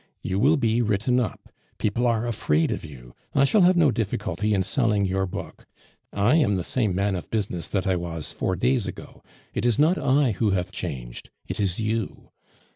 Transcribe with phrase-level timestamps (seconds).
[0.23, 1.47] You will be written up;
[1.77, 5.67] people are afraid of you; I shall have no difficulty in selling your book.
[6.11, 9.21] I am the same man of business that I was four days ago.
[9.53, 12.31] It is not I who have changed; it is you.